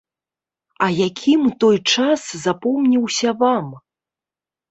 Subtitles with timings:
[0.85, 3.67] А якім той час запомніўся вам?